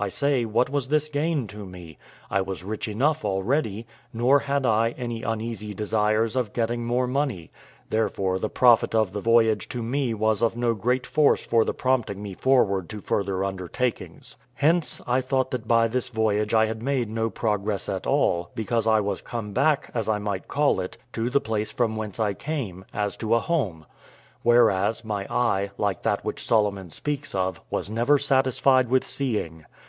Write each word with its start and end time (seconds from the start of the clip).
I 0.00 0.10
say, 0.10 0.44
what 0.44 0.70
was 0.70 0.86
this 0.86 1.08
gain 1.08 1.48
to 1.48 1.66
me? 1.66 1.98
I 2.30 2.40
was 2.40 2.62
rich 2.62 2.86
enough 2.86 3.24
already, 3.24 3.84
nor 4.12 4.38
had 4.38 4.64
I 4.64 4.90
any 4.90 5.24
uneasy 5.24 5.74
desires 5.74 6.36
about 6.36 6.54
getting 6.54 6.84
more 6.86 7.08
money; 7.08 7.50
therefore 7.90 8.38
the 8.38 8.48
profit 8.48 8.94
of 8.94 9.12
the 9.12 9.18
voyage 9.20 9.68
to 9.70 9.82
me 9.82 10.14
was 10.14 10.40
of 10.40 10.56
no 10.56 10.72
great 10.74 11.04
force 11.04 11.44
for 11.44 11.64
the 11.64 11.74
prompting 11.74 12.22
me 12.22 12.32
forward 12.34 12.88
to 12.90 13.00
further 13.00 13.44
undertakings. 13.44 14.36
Hence, 14.54 15.00
I 15.04 15.20
thought 15.20 15.50
that 15.50 15.66
by 15.66 15.88
this 15.88 16.10
voyage 16.10 16.54
I 16.54 16.66
had 16.66 16.80
made 16.80 17.10
no 17.10 17.28
progress 17.28 17.88
at 17.88 18.06
all, 18.06 18.52
because 18.54 18.86
I 18.86 19.00
was 19.00 19.20
come 19.20 19.52
back, 19.52 19.90
as 19.94 20.08
I 20.08 20.18
might 20.20 20.46
call 20.46 20.78
it, 20.78 20.96
to 21.14 21.28
the 21.28 21.40
place 21.40 21.72
from 21.72 21.96
whence 21.96 22.20
I 22.20 22.34
came, 22.34 22.84
as 22.94 23.16
to 23.16 23.34
a 23.34 23.40
home: 23.40 23.84
whereas, 24.44 25.04
my 25.04 25.26
eye, 25.28 25.70
like 25.76 26.02
that 26.04 26.24
which 26.24 26.46
Solomon 26.46 26.88
speaks 26.90 27.34
of, 27.34 27.60
was 27.68 27.90
never 27.90 28.16
satisfied 28.16 28.90
with 28.90 29.04
seeing. 29.04 29.64